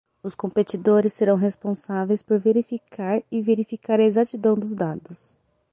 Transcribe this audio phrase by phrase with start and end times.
[0.23, 5.37] Os competidores serão responsáveis por verificar e verificar a exatidão dos dados.